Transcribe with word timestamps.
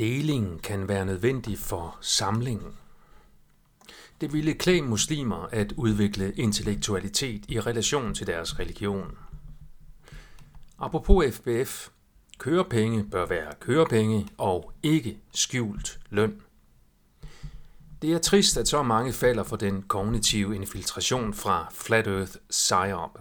Deling 0.00 0.62
kan 0.62 0.88
være 0.88 1.06
nødvendig 1.06 1.58
for 1.58 1.98
samlingen. 2.00 2.76
Det 4.20 4.32
ville 4.32 4.54
klæde 4.54 4.82
muslimer 4.82 5.36
at 5.36 5.72
udvikle 5.72 6.32
intellektualitet 6.32 7.44
i 7.48 7.60
relation 7.60 8.14
til 8.14 8.26
deres 8.26 8.58
religion. 8.58 9.18
Apropos 10.78 11.34
FBF, 11.34 11.88
kørepenge 12.38 13.04
bør 13.04 13.26
være 13.26 13.52
kørepenge 13.60 14.28
og 14.38 14.72
ikke 14.82 15.18
skjult 15.34 16.00
løn. 16.10 16.42
Det 18.02 18.12
er 18.12 18.18
trist, 18.18 18.56
at 18.56 18.68
så 18.68 18.82
mange 18.82 19.12
falder 19.12 19.42
for 19.42 19.56
den 19.56 19.82
kognitive 19.82 20.56
infiltration 20.56 21.34
fra 21.34 21.68
Flat 21.72 22.06
Earth 22.06 22.36
PsyOp. 22.50 23.18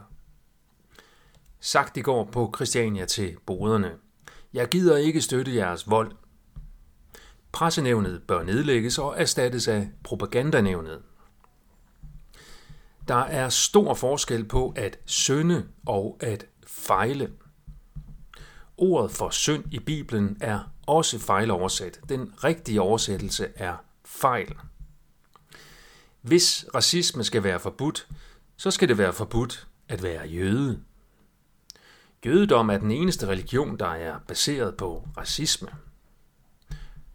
Sagt 1.59 1.97
i 1.97 2.01
går 2.01 2.23
på 2.23 2.53
Christiania 2.55 3.05
til 3.05 3.37
boderne. 3.45 3.91
Jeg 4.53 4.69
gider 4.69 4.97
ikke 4.97 5.21
støtte 5.21 5.55
jeres 5.55 5.89
vold. 5.89 6.11
Pressenævnet 7.51 8.21
bør 8.27 8.43
nedlægges 8.43 8.97
og 8.97 9.21
erstattes 9.21 9.67
af 9.67 9.89
propagandanævnet. 10.03 11.01
Der 13.07 13.15
er 13.15 13.49
stor 13.49 13.93
forskel 13.93 14.45
på 14.45 14.73
at 14.75 14.99
synde 15.05 15.67
og 15.85 16.17
at 16.19 16.45
fejle. 16.67 17.31
Ordet 18.77 19.11
for 19.11 19.29
synd 19.29 19.63
i 19.71 19.79
Bibelen 19.79 20.37
er 20.41 20.59
også 20.85 21.19
fejloversat. 21.19 21.99
Den 22.09 22.33
rigtige 22.43 22.81
oversættelse 22.81 23.47
er 23.55 23.75
fejl. 24.05 24.55
Hvis 26.21 26.65
racisme 26.75 27.23
skal 27.23 27.43
være 27.43 27.59
forbudt, 27.59 28.07
så 28.57 28.71
skal 28.71 28.89
det 28.89 28.97
være 28.97 29.13
forbudt 29.13 29.67
at 29.87 30.03
være 30.03 30.27
jøde. 30.27 30.79
Jødedom 32.25 32.69
er 32.69 32.77
den 32.77 32.91
eneste 32.91 33.27
religion, 33.27 33.79
der 33.79 33.87
er 33.87 34.19
baseret 34.27 34.77
på 34.77 35.07
racisme. 35.17 35.69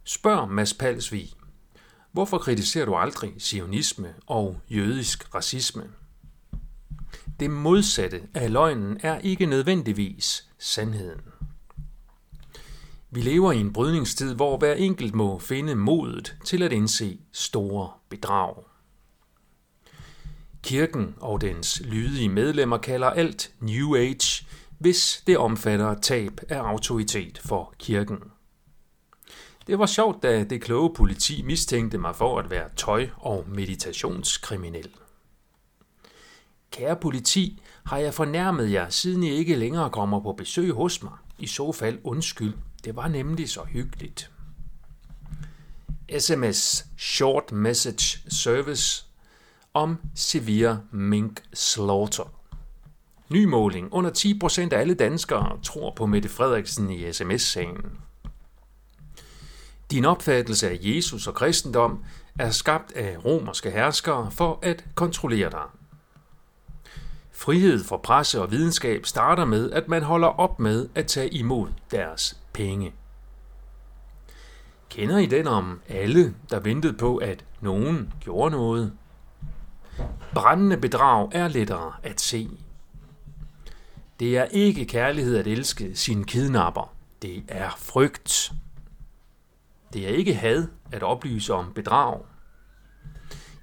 Spørg 0.07 0.51
Mads 0.51 0.73
Palsvig, 0.73 1.33
hvorfor 2.11 2.37
kritiserer 2.37 2.85
du 2.85 2.95
aldrig 2.95 3.33
sionisme 3.37 4.13
og 4.27 4.59
jødisk 4.69 5.35
racisme? 5.35 5.83
Det 7.39 7.51
modsatte 7.51 8.23
af 8.33 8.51
løgnen 8.51 8.99
er 9.03 9.19
ikke 9.19 9.45
nødvendigvis 9.45 10.49
sandheden. 10.59 11.21
Vi 13.11 13.21
lever 13.21 13.51
i 13.51 13.59
en 13.59 13.73
brydningstid, 13.73 14.35
hvor 14.35 14.57
hver 14.57 14.73
enkelt 14.73 15.15
må 15.15 15.39
finde 15.39 15.75
modet 15.75 16.35
til 16.45 16.63
at 16.63 16.71
indse 16.71 17.19
store 17.31 17.91
bedrag. 18.09 18.55
Kirken 20.63 21.15
og 21.21 21.41
dens 21.41 21.81
lydige 21.85 22.29
medlemmer 22.29 22.77
kalder 22.77 23.09
alt 23.09 23.53
New 23.59 23.95
Age, 23.95 24.47
hvis 24.79 25.23
det 25.27 25.37
omfatter 25.37 25.95
tab 26.01 26.41
af 26.49 26.59
autoritet 26.59 27.41
for 27.45 27.73
kirken. 27.79 28.34
Det 29.67 29.79
var 29.79 29.85
sjovt, 29.85 30.23
da 30.23 30.43
det 30.43 30.61
kloge 30.61 30.93
politi 30.93 31.41
mistænkte 31.41 31.97
mig 31.97 32.15
for 32.15 32.39
at 32.39 32.49
være 32.49 32.69
tøj- 32.75 33.09
og 33.17 33.45
meditationskriminel. 33.47 34.89
Kære 36.71 36.95
politi, 36.95 37.61
har 37.85 37.97
jeg 37.97 38.13
fornærmet 38.13 38.71
jer, 38.71 38.89
siden 38.89 39.23
I 39.23 39.29
ikke 39.29 39.55
længere 39.55 39.89
kommer 39.89 40.19
på 40.19 40.33
besøg 40.33 40.71
hos 40.71 41.03
mig? 41.03 41.13
I 41.39 41.47
så 41.47 41.71
fald 41.71 41.99
undskyld. 42.03 42.53
Det 42.83 42.95
var 42.95 43.07
nemlig 43.07 43.49
så 43.49 43.63
hyggeligt. 43.63 44.31
SMS 46.19 46.85
Short 46.97 47.51
Message 47.51 48.31
Service 48.31 49.05
om 49.73 49.97
severe 50.15 50.81
mink 50.91 51.43
slaughter. 51.53 52.31
Ny 53.29 53.45
måling. 53.45 53.93
Under 53.93 54.11
10% 54.11 54.73
af 54.73 54.79
alle 54.79 54.93
danskere 54.93 55.59
tror 55.63 55.93
på 55.95 56.05
Mette 56.05 56.29
Frederiksen 56.29 56.89
i 56.89 57.13
sms-sagen. 57.13 57.97
Din 59.95 60.05
opfattelse 60.05 60.69
af 60.69 60.77
Jesus 60.81 61.27
og 61.27 61.33
kristendom 61.33 62.03
er 62.39 62.49
skabt 62.49 62.91
af 62.91 63.25
romerske 63.25 63.71
herskere 63.71 64.31
for 64.31 64.59
at 64.61 64.85
kontrollere 64.95 65.49
dig. 65.49 65.63
Frihed 67.31 67.83
for 67.83 67.97
presse 67.97 68.41
og 68.41 68.51
videnskab 68.51 69.05
starter 69.05 69.45
med, 69.45 69.71
at 69.71 69.87
man 69.87 70.03
holder 70.03 70.27
op 70.27 70.59
med 70.59 70.89
at 70.95 71.07
tage 71.07 71.29
imod 71.29 71.67
deres 71.91 72.37
penge. 72.53 72.93
Kender 74.89 75.17
I 75.17 75.25
den 75.25 75.47
om 75.47 75.81
alle, 75.89 76.33
der 76.49 76.59
ventede 76.59 76.93
på, 76.93 77.17
at 77.17 77.45
nogen 77.61 78.13
gjorde 78.19 78.51
noget? 78.51 78.93
Brændende 80.33 80.77
bedrag 80.77 81.29
er 81.31 81.47
lettere 81.47 81.93
at 82.03 82.21
se. 82.21 82.49
Det 84.19 84.37
er 84.37 84.45
ikke 84.45 84.85
kærlighed 84.85 85.37
at 85.37 85.47
elske 85.47 85.95
sin 85.95 86.23
kidnapper. 86.23 86.93
Det 87.21 87.43
er 87.47 87.69
frygt. 87.77 88.51
Det 89.95 90.03
er 90.07 90.09
ikke 90.09 90.33
had 90.33 90.67
at 90.91 91.03
oplyse 91.03 91.53
om 91.53 91.73
bedrag. 91.73 92.21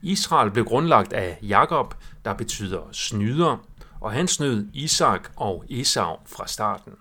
Israel 0.03 0.50
blev 0.50 0.65
grundlagt 0.65 1.12
af 1.12 1.38
Jakob, 1.43 1.94
der 2.25 2.34
betyder 2.34 2.88
snyder, 2.93 3.66
og 4.00 4.12
han 4.12 4.28
snød 4.28 4.66
Isak 4.72 5.28
og 5.37 5.65
Esau 5.70 6.16
fra 6.26 6.47
starten. 6.47 6.93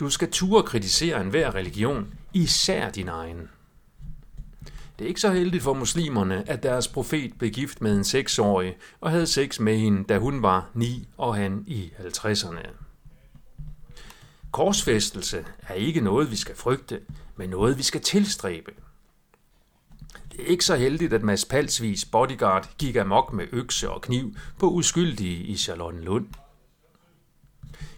Du 0.00 0.10
skal 0.10 0.30
ture 0.30 0.62
kritisere 0.62 1.20
enhver 1.20 1.54
religion, 1.54 2.14
især 2.32 2.90
din 2.90 3.08
egen. 3.08 3.50
Det 4.98 5.04
er 5.04 5.08
ikke 5.08 5.20
så 5.20 5.32
heldigt 5.32 5.62
for 5.62 5.74
muslimerne, 5.74 6.48
at 6.48 6.62
deres 6.62 6.88
profet 6.88 7.32
blev 7.38 7.50
gift 7.50 7.80
med 7.80 7.96
en 7.96 8.04
seksårig 8.04 8.76
og 9.00 9.10
havde 9.10 9.26
sex 9.26 9.60
med 9.60 9.78
hende, 9.78 10.04
da 10.04 10.18
hun 10.18 10.42
var 10.42 10.70
ni 10.74 11.08
og 11.16 11.34
han 11.34 11.64
i 11.66 11.92
50'erne. 11.98 12.68
Korsfæstelse 14.50 15.44
er 15.62 15.74
ikke 15.74 16.00
noget, 16.00 16.30
vi 16.30 16.36
skal 16.36 16.56
frygte, 16.56 17.00
men 17.36 17.50
noget, 17.50 17.78
vi 17.78 17.82
skal 17.82 18.00
tilstræbe. 18.00 18.72
Det 20.32 20.40
er 20.40 20.46
ikke 20.46 20.64
så 20.64 20.76
heldigt, 20.76 21.12
at 21.12 21.22
Mads 21.22 21.44
Palsvis 21.44 22.04
bodyguard 22.04 22.68
gik 22.78 22.96
amok 22.96 23.32
med 23.32 23.46
økse 23.52 23.90
og 23.90 24.02
kniv 24.02 24.34
på 24.58 24.70
uskyldige 24.70 25.42
i 25.42 25.56
Charlottenlund. 25.56 26.26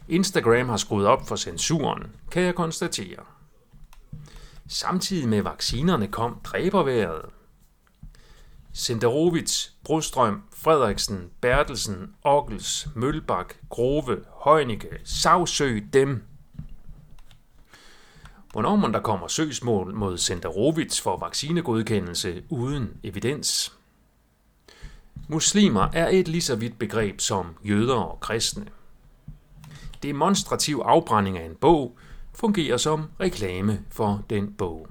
Instagram 0.08 0.68
har 0.68 0.76
skruet 0.76 1.06
op 1.06 1.28
for 1.28 1.36
censuren, 1.36 2.06
kan 2.30 2.42
jeg 2.42 2.54
konstatere. 2.54 3.24
Samtidig 4.68 5.28
med 5.28 5.42
vaccinerne 5.42 6.08
kom 6.08 6.40
dræberværet. 6.44 7.24
Senderovits, 8.72 9.74
Brostrøm, 9.84 10.42
Frederiksen, 10.54 11.30
Bertelsen, 11.40 12.14
Ockels, 12.22 12.88
Mølbak, 12.94 13.54
Grove, 13.68 14.24
Heunicke, 14.44 14.88
Savsø, 15.04 15.80
dem. 15.92 16.22
Hvornår 18.52 18.76
man 18.76 18.92
der 18.92 19.00
kommer 19.00 19.28
søgsmål 19.28 19.94
mod 19.94 20.18
Senderovits 20.18 21.00
for 21.00 21.16
vaccinegodkendelse 21.16 22.42
uden 22.48 22.90
evidens? 23.02 23.72
Muslimer 25.28 25.88
er 25.92 26.08
et 26.08 26.28
lige 26.28 26.42
så 26.42 26.56
vidt 26.56 26.78
begreb 26.78 27.20
som 27.20 27.46
jøder 27.64 27.94
og 27.94 28.20
kristne. 28.20 28.66
Demonstrativ 30.02 30.82
afbrænding 30.84 31.38
af 31.38 31.44
en 31.46 31.54
bog 31.54 31.98
fungerer 32.34 32.76
som 32.76 33.04
reklame 33.20 33.82
for 33.90 34.24
den 34.30 34.52
bog. 34.52 34.88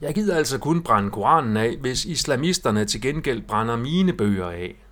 Jeg 0.00 0.14
gider 0.14 0.36
altså 0.36 0.58
kun 0.58 0.82
brænde 0.82 1.10
Koranen 1.10 1.56
af, 1.56 1.76
hvis 1.76 2.04
islamisterne 2.04 2.84
til 2.84 3.00
gengæld 3.02 3.42
brænder 3.42 3.76
mine 3.76 4.12
bøger 4.12 4.48
af. 4.50 4.84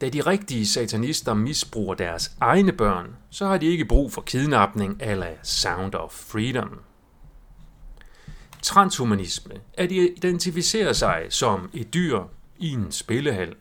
Da 0.00 0.08
de 0.08 0.20
rigtige 0.20 0.66
satanister 0.66 1.34
misbruger 1.34 1.94
deres 1.94 2.32
egne 2.40 2.72
børn, 2.72 3.16
så 3.30 3.46
har 3.46 3.58
de 3.58 3.66
ikke 3.66 3.84
brug 3.84 4.12
for 4.12 4.22
kidnapning 4.22 4.96
eller 5.00 5.26
Sound 5.42 5.94
of 5.94 6.10
Freedom. 6.10 6.80
Transhumanisme 8.62 9.54
at 9.74 9.92
identificere 9.92 10.16
identificerer 10.16 10.92
sig 10.92 11.26
som 11.30 11.70
et 11.74 11.94
dyr 11.94 12.22
i 12.58 12.70
en 12.70 12.92
spillehal. 12.92 13.54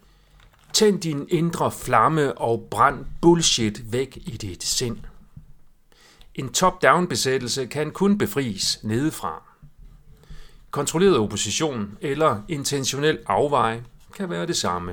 Tænd 0.74 1.02
din 1.02 1.28
indre 1.30 1.72
flamme 1.72 2.38
og 2.38 2.68
brænd 2.72 3.06
bullshit 3.22 3.92
væk 3.94 4.18
i 4.18 4.38
dit 4.38 4.64
sind. 4.64 4.98
En 6.36 6.54
top-down 6.54 7.08
besættelse 7.08 7.66
kan 7.66 7.92
kun 7.92 8.18
befries 8.18 8.80
nedefra. 8.84 9.44
Kontrolleret 10.72 11.18
opposition 11.18 11.98
eller 12.02 12.42
intentionel 12.48 13.20
afvej 13.28 13.82
kan 14.14 14.30
være 14.30 14.48
det 14.48 14.58
samme. 14.58 14.92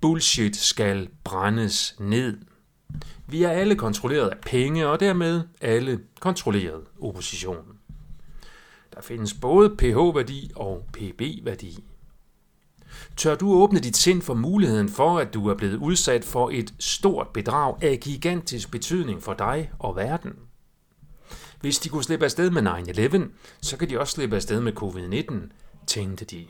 Bullshit 0.00 0.56
skal 0.56 1.08
brændes 1.24 1.96
ned. 2.00 2.38
Vi 3.26 3.42
er 3.42 3.50
alle 3.50 3.76
kontrolleret 3.76 4.28
af 4.28 4.38
penge, 4.46 4.86
og 4.86 5.00
dermed 5.00 5.42
alle 5.60 6.00
kontrolleret 6.20 6.84
oppositionen. 7.00 7.78
Der 8.94 9.00
findes 9.02 9.34
både 9.34 9.76
pH-værdi 9.76 10.50
og 10.56 10.86
PB-værdi. 10.92 11.84
Tør 13.16 13.34
du 13.34 13.52
åbne 13.52 13.80
dit 13.80 13.96
sind 13.96 14.22
for 14.22 14.34
muligheden 14.34 14.88
for, 14.88 15.18
at 15.18 15.34
du 15.34 15.48
er 15.48 15.54
blevet 15.54 15.76
udsat 15.76 16.24
for 16.24 16.50
et 16.52 16.74
stort 16.78 17.28
bedrag 17.28 17.82
af 17.82 18.00
gigantisk 18.00 18.70
betydning 18.70 19.22
for 19.22 19.34
dig 19.34 19.70
og 19.78 19.96
verden? 19.96 20.32
Hvis 21.60 21.78
de 21.78 21.88
kunne 21.88 22.04
slippe 22.04 22.24
afsted 22.24 22.50
med 22.50 22.62
9-11, 22.62 23.30
så 23.60 23.76
kan 23.76 23.90
de 23.90 24.00
også 24.00 24.12
slippe 24.12 24.36
afsted 24.36 24.60
med 24.60 24.72
covid-19, 24.82 25.34
tænkte 25.86 26.24
de. 26.24 26.46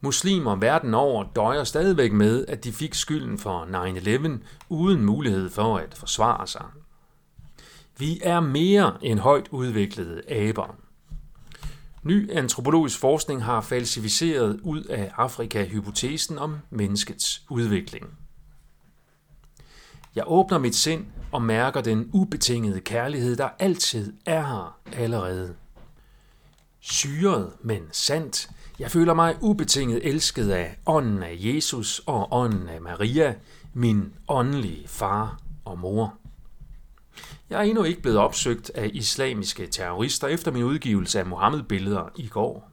Muslimer 0.00 0.56
verden 0.56 0.94
over 0.94 1.24
døjer 1.36 1.64
stadigvæk 1.64 2.12
med, 2.12 2.46
at 2.48 2.64
de 2.64 2.72
fik 2.72 2.94
skylden 2.94 3.38
for 3.38 3.64
9-11 4.38 4.44
uden 4.68 5.04
mulighed 5.04 5.50
for 5.50 5.78
at 5.78 5.94
forsvare 5.94 6.46
sig. 6.46 6.64
Vi 7.98 8.20
er 8.22 8.40
mere 8.40 8.96
end 9.02 9.18
højt 9.18 9.48
udviklede 9.50 10.22
aber. 10.28 10.76
Ny 12.02 12.30
antropologisk 12.32 12.98
forskning 12.98 13.44
har 13.44 13.60
falsificeret 13.60 14.60
ud 14.62 14.84
af 14.84 15.12
Afrika 15.16 15.64
hypotesen 15.64 16.38
om 16.38 16.58
menneskets 16.70 17.42
udvikling. 17.50 18.06
Jeg 20.14 20.24
åbner 20.26 20.58
mit 20.58 20.74
sind 20.74 21.06
og 21.32 21.42
mærker 21.42 21.80
den 21.80 22.10
ubetingede 22.12 22.80
kærlighed, 22.80 23.36
der 23.36 23.48
altid 23.58 24.12
er 24.26 24.42
her 24.46 24.78
allerede. 24.92 25.54
Syret, 26.80 27.52
men 27.62 27.82
sandt. 27.92 28.50
Jeg 28.78 28.90
føler 28.90 29.14
mig 29.14 29.36
ubetinget 29.40 30.06
elsket 30.06 30.50
af 30.50 30.78
ånden 30.86 31.22
af 31.22 31.36
Jesus 31.38 32.02
og 32.06 32.28
ånden 32.32 32.68
af 32.68 32.80
Maria, 32.80 33.34
min 33.74 34.12
åndelige 34.28 34.88
far 34.88 35.38
og 35.64 35.78
mor. 35.78 36.14
Jeg 37.50 37.58
er 37.58 37.62
endnu 37.62 37.84
ikke 37.84 38.02
blevet 38.02 38.18
opsøgt 38.18 38.70
af 38.74 38.90
islamiske 38.94 39.66
terrorister 39.66 40.28
efter 40.28 40.50
min 40.50 40.62
udgivelse 40.62 41.18
af 41.18 41.26
Mohammed-billeder 41.26 42.08
i 42.16 42.28
går. 42.28 42.70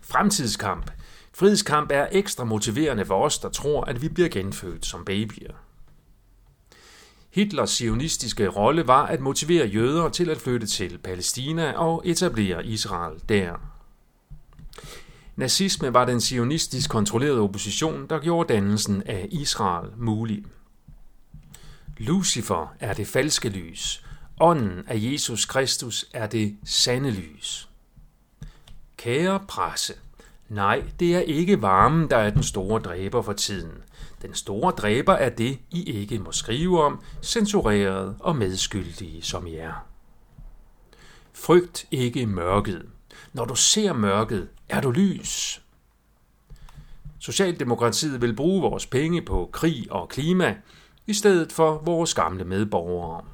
Fremtidskamp. 0.00 0.90
Frihedskamp 1.34 1.90
er 1.92 2.06
ekstra 2.12 2.44
motiverende 2.44 3.04
for 3.04 3.24
os, 3.24 3.38
der 3.38 3.48
tror, 3.48 3.84
at 3.84 4.02
vi 4.02 4.08
bliver 4.08 4.28
genfødt 4.28 4.86
som 4.86 5.04
babyer. 5.04 5.52
Hitlers 7.30 7.70
sionistiske 7.70 8.48
rolle 8.48 8.86
var 8.86 9.06
at 9.06 9.20
motivere 9.20 9.66
jøder 9.66 10.08
til 10.08 10.30
at 10.30 10.38
flytte 10.38 10.66
til 10.66 10.98
Palæstina 10.98 11.72
og 11.72 12.02
etablere 12.04 12.66
Israel 12.66 13.22
der. 13.28 13.54
Nazisme 15.36 15.94
var 15.94 16.04
den 16.04 16.20
sionistisk 16.20 16.90
kontrollerede 16.90 17.40
opposition, 17.40 18.06
der 18.10 18.18
gjorde 18.18 18.54
dannelsen 18.54 19.02
af 19.06 19.28
Israel 19.30 19.90
mulig. 19.96 20.44
Lucifer 21.98 22.74
er 22.80 22.94
det 22.94 23.06
falske 23.06 23.48
lys. 23.48 24.04
Ånden 24.40 24.84
af 24.86 24.94
Jesus 24.98 25.44
Kristus 25.44 26.04
er 26.12 26.26
det 26.26 26.56
sande 26.64 27.10
lys. 27.10 27.68
Kære 28.96 29.40
presse, 29.48 29.94
nej, 30.48 30.84
det 31.00 31.16
er 31.16 31.20
ikke 31.20 31.62
varmen, 31.62 32.10
der 32.10 32.16
er 32.16 32.30
den 32.30 32.42
store 32.42 32.80
dræber 32.80 33.22
for 33.22 33.32
tiden. 33.32 33.72
Den 34.22 34.34
store 34.34 34.72
dræber 34.72 35.12
er 35.12 35.28
det, 35.28 35.58
I 35.70 35.82
ikke 35.82 36.18
må 36.18 36.32
skrive 36.32 36.82
om, 36.82 37.00
censureret 37.22 38.16
og 38.20 38.36
medskyldige 38.36 39.22
som 39.22 39.46
I 39.46 39.54
er. 39.54 39.86
Frygt 41.32 41.86
ikke 41.90 42.26
mørket. 42.26 42.86
Når 43.32 43.44
du 43.44 43.54
ser 43.54 43.92
mørket, 43.92 44.48
er 44.68 44.80
du 44.80 44.90
lys. 44.90 45.62
Socialdemokratiet 47.18 48.20
vil 48.22 48.36
bruge 48.36 48.62
vores 48.62 48.86
penge 48.86 49.22
på 49.22 49.50
krig 49.52 49.92
og 49.92 50.08
klima, 50.08 50.56
i 51.06 51.14
stedet 51.14 51.52
for 51.52 51.82
vores 51.84 52.14
gamle 52.14 52.44
medborgere. 52.44 53.24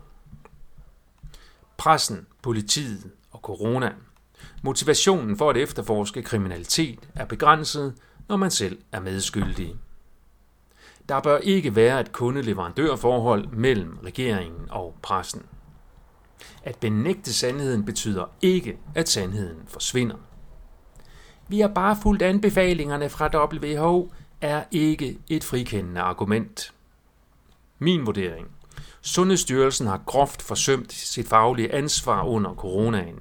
Pressen, 1.77 2.27
politiet 2.43 3.11
og 3.31 3.41
corona. 3.41 3.93
Motivationen 4.63 5.37
for 5.37 5.51
at 5.51 5.57
efterforske 5.57 6.23
kriminalitet 6.23 7.09
er 7.15 7.25
begrænset, 7.25 7.95
når 8.29 8.37
man 8.37 8.51
selv 8.51 8.79
er 8.93 9.01
medskyldig. 9.01 9.77
Der 11.09 11.21
bør 11.21 11.39
ikke 11.39 11.77
være 11.77 12.01
et 12.01 12.13
kundeleverandørforhold 12.13 13.47
mellem 13.47 13.99
regeringen 14.05 14.71
og 14.71 14.97
pressen. 15.03 15.43
At 16.63 16.77
benægte 16.77 17.33
sandheden 17.33 17.85
betyder 17.85 18.25
ikke, 18.43 18.79
at 18.95 19.09
sandheden 19.09 19.63
forsvinder. 19.69 20.17
Vi 21.53 21.61
har 21.61 21.69
bare 21.69 21.97
fulgt 22.03 22.23
anbefalingerne 22.23 23.09
fra 23.09 23.47
WHO 23.53 24.13
er 24.41 24.63
ikke 24.71 25.19
et 25.29 25.45
frikendende 25.45 26.01
argument. 26.01 26.73
Min 27.79 28.07
vurdering. 28.07 28.47
Sundhedsstyrelsen 29.01 29.87
har 29.87 30.03
groft 30.07 30.43
forsømt 30.43 30.93
sit 30.93 31.29
faglige 31.29 31.75
ansvar 31.75 32.23
under 32.25 32.55
coronaen. 32.55 33.21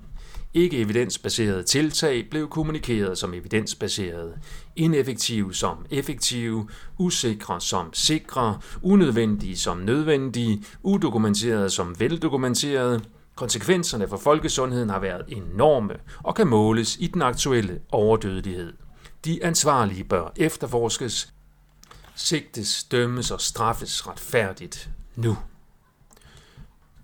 Ikke 0.53 0.77
evidensbaserede 0.77 1.63
tiltag 1.63 2.27
blev 2.29 2.49
kommunikeret 2.49 3.17
som 3.17 3.33
evidensbaserede, 3.33 4.37
ineffektive 4.75 5.53
som 5.53 5.85
effektive, 5.89 6.67
usikre 6.97 7.61
som 7.61 7.93
sikre, 7.93 8.59
unødvendige 8.81 9.57
som 9.57 9.77
nødvendige, 9.77 10.63
udokumenterede 10.83 11.69
som 11.69 11.99
veldokumenterede. 11.99 13.01
Konsekvenserne 13.35 14.07
for 14.07 14.17
folkesundheden 14.17 14.89
har 14.89 14.99
været 14.99 15.23
enorme 15.27 15.93
og 16.23 16.35
kan 16.35 16.47
måles 16.47 16.97
i 16.99 17.07
den 17.07 17.21
aktuelle 17.21 17.81
overdødelighed. 17.91 18.73
De 19.25 19.45
ansvarlige 19.45 20.03
bør 20.03 20.33
efterforskes, 20.35 21.33
sigtes, 22.15 22.83
dømmes 22.83 23.31
og 23.31 23.41
straffes 23.41 24.07
retfærdigt 24.07 24.89
nu. 25.15 25.37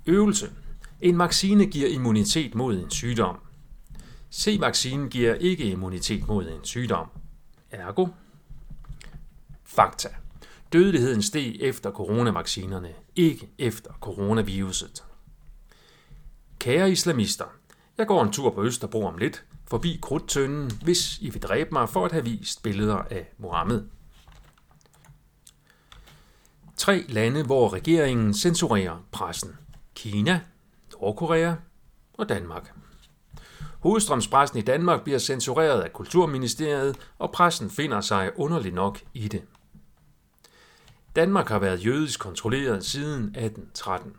Øvelse. 0.06 0.52
En 1.02 1.20
vaccine 1.20 1.66
giver 1.66 1.90
immunitet 1.90 2.56
mod 2.56 2.78
en 2.78 2.92
sygdom. 2.92 3.38
C-vaccinen 4.32 5.10
giver 5.10 5.34
ikke 5.34 5.64
immunitet 5.64 6.28
mod 6.28 6.48
en 6.48 6.64
sygdom. 6.64 7.08
Ergo. 7.72 8.08
Fakta. 9.64 10.10
Dødeligheden 10.74 11.22
steg 11.22 11.58
efter 11.60 11.92
coronavaccinerne, 11.92 12.90
ikke 13.16 13.50
efter 13.58 13.92
coronaviruset. 14.02 15.04
Kære 16.68 16.92
islamister, 16.92 17.46
jeg 17.98 18.08
går 18.08 18.24
en 18.24 18.32
tur 18.32 18.50
på 18.50 18.64
Østerbro 18.64 19.06
om 19.06 19.18
lidt, 19.18 19.46
forbi 19.68 20.00
krudtønden, 20.02 20.72
hvis 20.84 21.18
I 21.20 21.30
vil 21.30 21.42
dræbe 21.42 21.70
mig 21.72 21.90
for 21.90 22.06
at 22.06 22.12
have 22.12 22.24
vist 22.24 22.64
billeder 22.64 22.96
af 22.96 23.34
Mohammed. 23.38 23.84
Tre 26.78 27.06
lande, 27.10 27.44
hvor 27.44 27.74
regeringen 27.74 28.34
censurerer 28.34 29.06
pressen. 29.12 29.56
Kina, 29.96 30.42
Nordkorea 30.92 31.54
og 32.14 32.30
Danmark. 32.30 32.74
Hovedstrømspressen 33.80 34.60
i 34.60 34.62
Danmark 34.62 35.04
bliver 35.04 35.20
censureret 35.20 35.82
af 35.82 35.94
Kulturministeriet, 35.94 36.98
og 37.20 37.32
pressen 37.32 37.70
finder 37.70 38.02
sig 38.02 38.40
underligt 38.40 38.76
nok 38.76 39.00
i 39.14 39.28
det. 39.28 39.44
Danmark 41.16 41.48
har 41.48 41.60
været 41.60 41.86
jødisk 41.86 42.20
kontrolleret 42.20 42.86
siden 42.86 43.24
1813. 43.24 44.14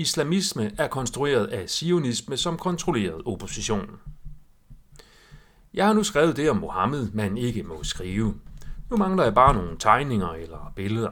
Islamisme 0.00 0.72
er 0.78 0.88
konstrueret 0.88 1.46
af 1.46 1.70
sionisme, 1.70 2.36
som 2.36 2.58
kontrollerede 2.58 3.22
oppositionen. 3.26 3.96
Jeg 5.74 5.86
har 5.86 5.92
nu 5.92 6.02
skrevet 6.02 6.36
det 6.36 6.50
om 6.50 6.56
Mohammed, 6.56 7.10
man 7.10 7.38
ikke 7.38 7.62
må 7.62 7.84
skrive. 7.84 8.34
Nu 8.90 8.96
mangler 8.96 9.24
jeg 9.24 9.34
bare 9.34 9.54
nogle 9.54 9.78
tegninger 9.78 10.28
eller 10.28 10.72
billeder. 10.76 11.10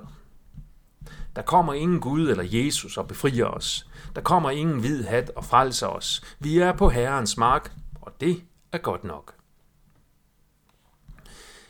Der 1.37 1.43
kommer 1.43 1.73
ingen 1.73 2.01
Gud 2.01 2.29
eller 2.29 2.45
Jesus 2.45 2.97
og 2.97 3.09
befrier 3.09 3.47
os. 3.47 3.87
Der 4.15 4.21
kommer 4.21 4.51
ingen 4.51 4.81
hvid 4.81 5.05
hat 5.05 5.31
og 5.37 5.45
frelser 5.45 5.87
os. 5.87 6.23
Vi 6.39 6.59
er 6.59 6.73
på 6.73 6.89
Herrens 6.89 7.37
mark, 7.37 7.73
og 8.01 8.13
det 8.21 8.43
er 8.73 8.79
godt 8.79 9.05
nok. 9.05 9.35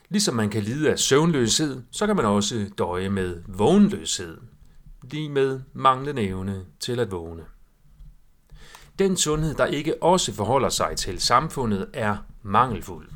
Ligesom 0.09 0.35
man 0.35 0.51
kan 0.51 0.63
lide 0.63 0.91
af 0.91 0.99
søvnløshed, 0.99 1.83
så 1.91 2.07
kan 2.07 2.17
man 2.17 2.25
også 2.25 2.71
døje 2.79 3.09
med 3.09 3.43
vågenløshed. 3.47 4.39
Lige 5.03 5.29
med 5.29 5.61
manglende 5.73 6.23
evne 6.23 6.65
til 6.81 7.01
at 7.01 7.11
vågne. 7.11 7.45
Den 8.99 9.17
sundhed, 9.17 9.55
der 9.55 9.67
ikke 9.67 10.03
også 10.03 10.35
forholder 10.35 10.69
sig 10.69 10.97
til 10.97 11.21
samfundet, 11.21 11.91
er 11.93 12.17
mangelfuld. 12.43 13.09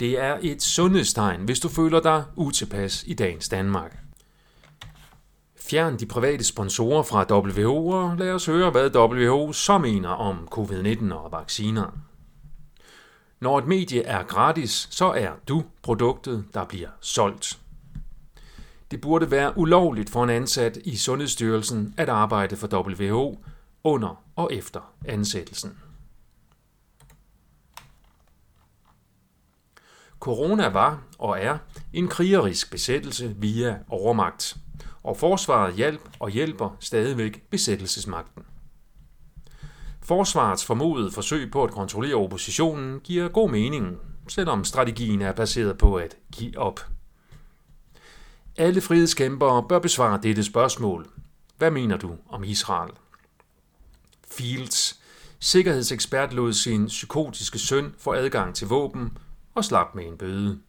Det 0.00 0.20
er 0.20 0.38
et 0.42 0.62
sundhedstegn, 0.62 1.44
hvis 1.44 1.60
du 1.60 1.68
føler 1.68 2.00
dig 2.00 2.24
utilpas 2.36 3.04
i 3.06 3.14
dagens 3.14 3.48
Danmark. 3.48 3.98
Fjern 5.56 5.98
de 5.98 6.06
private 6.06 6.44
sponsorer 6.44 7.02
fra 7.02 7.26
WHO, 7.30 7.88
og 7.88 8.16
lad 8.16 8.30
os 8.30 8.46
høre, 8.46 8.70
hvad 8.70 8.96
WHO 8.96 9.52
så 9.52 9.78
mener 9.78 10.08
om 10.08 10.48
covid-19 10.54 11.14
og 11.14 11.32
vacciner. 11.32 11.98
Når 13.40 13.58
et 13.58 13.66
medie 13.66 14.02
er 14.02 14.22
gratis, 14.22 14.88
så 14.90 15.06
er 15.06 15.30
du 15.48 15.64
produktet, 15.82 16.44
der 16.54 16.64
bliver 16.64 16.88
solgt. 17.00 17.58
Det 18.92 19.00
burde 19.00 19.30
være 19.30 19.58
ulovligt 19.58 20.10
for 20.10 20.24
en 20.24 20.30
ansat 20.30 20.78
i 20.84 20.96
Sundhedsstyrelsen 20.96 21.94
at 21.96 22.08
arbejde 22.08 22.56
for 22.56 22.88
WHO 22.88 23.44
under 23.84 24.22
og 24.36 24.54
efter 24.54 24.92
ansættelsen. 25.04 25.78
Corona 30.20 30.68
var 30.68 31.02
og 31.18 31.40
er 31.40 31.58
en 31.92 32.08
krigerisk 32.08 32.70
besættelse 32.70 33.34
via 33.38 33.78
overmagt, 33.88 34.56
og 35.02 35.16
forsvaret 35.16 35.74
hjalp 35.74 36.10
og 36.18 36.30
hjælper 36.30 36.76
stadigvæk 36.80 37.42
besættelsesmagten. 37.50 38.42
Forsvarets 40.02 40.64
formodede 40.64 41.10
forsøg 41.10 41.50
på 41.50 41.64
at 41.64 41.70
kontrollere 41.70 42.14
oppositionen 42.14 43.00
giver 43.00 43.28
god 43.28 43.50
mening, 43.50 43.98
selvom 44.28 44.64
strategien 44.64 45.22
er 45.22 45.32
baseret 45.32 45.78
på 45.78 45.96
at 45.96 46.16
give 46.32 46.58
op. 46.58 46.80
Alle 48.56 48.80
frihedskæmpere 48.80 49.68
bør 49.68 49.78
besvare 49.78 50.20
dette 50.22 50.44
spørgsmål. 50.44 51.08
Hvad 51.58 51.70
mener 51.70 51.96
du 51.96 52.16
om 52.28 52.44
Israel? 52.44 52.92
Fields, 54.30 55.00
sikkerhedsekspert, 55.40 56.32
lod 56.32 56.52
sin 56.52 56.86
psykotiske 56.86 57.58
søn 57.58 57.94
få 57.98 58.12
adgang 58.12 58.54
til 58.54 58.68
våben 58.68 59.18
og 59.54 59.64
slap 59.64 59.94
med 59.94 60.04
en 60.04 60.18
bøde. 60.18 60.60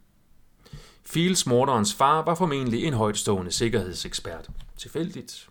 Fields 1.05 1.45
morderens 1.45 1.93
far 1.93 2.21
var 2.21 2.35
formentlig 2.35 2.83
en 2.83 2.93
højtstående 2.93 3.51
sikkerhedsekspert. 3.51 4.49
Tilfældigt. 4.77 5.49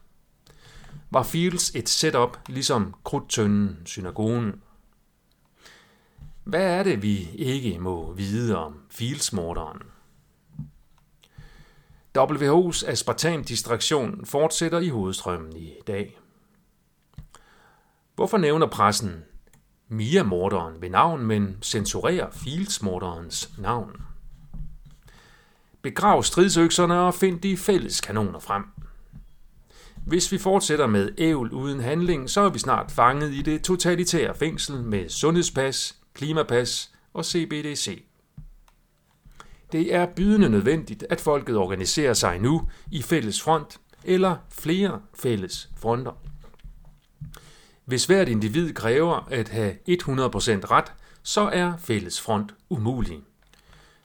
var 1.11 1.23
Fields 1.23 1.71
et 1.75 1.89
setup 1.89 2.39
ligesom 2.49 2.95
krudtønden 3.05 3.79
synagogen. 3.85 4.63
Hvad 6.45 6.79
er 6.79 6.83
det, 6.83 7.03
vi 7.03 7.31
ikke 7.35 7.79
må 7.79 8.13
vide 8.13 8.57
om 8.57 8.81
Fields-morderen? 8.91 9.92
WHO's 12.19 12.89
aspartam-distraktion 12.89 14.27
fortsætter 14.27 14.81
i 14.81 14.89
hovedstrømmen 14.89 15.57
i 15.57 15.75
dag. 15.87 16.19
Hvorfor 18.15 18.39
nævner 18.39 18.67
pressen 18.67 19.25
Mia-morderen 19.89 20.83
ved 20.83 20.91
navn, 20.91 21.27
men 21.27 21.59
censurerer 21.63 22.31
Fields-morderens 22.31 23.51
navn? 23.59 24.03
Begrav 25.83 26.23
stridsøkserne 26.23 27.01
og 27.01 27.15
find 27.15 27.41
de 27.41 27.57
fælles 27.57 28.01
kanoner 28.01 28.39
frem. 28.39 28.65
Hvis 30.07 30.33
vi 30.33 30.39
fortsætter 30.39 30.87
med 30.87 31.09
ævl 31.19 31.53
uden 31.53 31.81
handling, 31.81 32.31
så 32.31 32.41
er 32.41 32.49
vi 32.49 32.59
snart 32.59 32.91
fanget 32.91 33.33
i 33.35 33.43
det 33.43 33.63
totalitære 33.63 34.35
fængsel 34.35 34.83
med 34.83 35.09
sundhedspas, 35.09 35.97
klimapas 36.15 36.93
og 37.13 37.25
CBDC. 37.25 38.05
Det 39.73 39.95
er 39.95 40.07
bydende 40.07 40.49
nødvendigt, 40.49 41.05
at 41.11 41.21
folket 41.21 41.57
organiserer 41.57 42.15
sig 42.15 42.39
nu 42.39 42.69
i 42.91 43.03
fælles 43.03 43.43
front 43.43 43.81
eller 44.05 44.37
flere 44.51 45.01
fælles 45.15 45.69
fronter. 45.77 46.13
Hvis 47.85 48.05
hvert 48.05 48.29
individ 48.29 48.73
kræver 48.73 49.29
at 49.31 49.49
have 49.49 49.73
100% 49.73 49.75
ret, 50.71 50.93
så 51.23 51.41
er 51.41 51.73
fælles 51.79 52.21
front 52.21 52.55
umulig. 52.71 53.21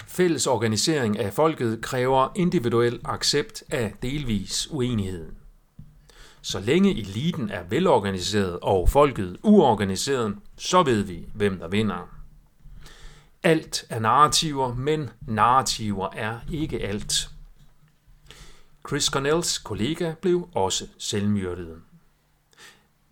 Fælles 0.08 0.48
organisering 0.48 1.20
af 1.20 1.34
folket 1.34 1.82
kræver 1.82 2.28
individuel 2.36 3.00
accept 3.06 3.64
af 3.70 3.94
delvis 4.02 4.68
uenighed. 4.72 5.32
Så 6.42 6.60
længe 6.60 6.92
eliten 7.00 7.50
er 7.50 7.64
velorganiseret 7.70 8.60
og 8.62 8.90
folket 8.90 9.38
uorganiseret, 9.44 10.36
så 10.58 10.84
ved 10.84 11.02
vi, 11.02 11.26
hvem 11.34 11.60
der 11.60 11.68
vinder. 11.68 12.17
Alt 13.44 13.86
er 13.90 14.00
narrativer, 14.00 14.74
men 14.74 15.10
narrativer 15.22 16.10
er 16.14 16.40
ikke 16.52 16.80
alt. 16.80 17.30
Chris 18.88 19.06
Cornells 19.06 19.58
kollega 19.58 20.14
blev 20.22 20.50
også 20.54 20.88
selvmyrdet. 20.98 21.82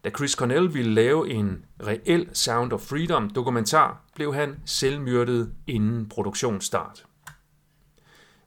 Da 0.04 0.10
Chris 0.10 0.32
Cornell 0.32 0.74
ville 0.74 0.94
lave 0.94 1.30
en 1.30 1.66
reel 1.86 2.30
Sound 2.34 2.74
of 2.74 2.82
Freedom 2.82 3.30
dokumentar, 3.30 4.02
blev 4.16 4.34
han 4.34 4.60
selvmyrdet 4.66 5.54
inden 5.68 6.10
produktionsstart. 6.10 7.06